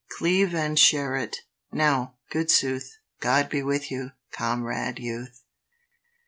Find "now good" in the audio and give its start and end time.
1.71-2.49